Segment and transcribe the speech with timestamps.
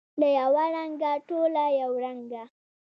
[0.19, 2.43] له یوه رنګه، ټوله یو رنګه